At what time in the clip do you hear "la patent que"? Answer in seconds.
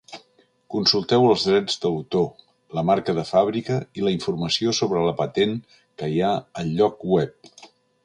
5.09-6.13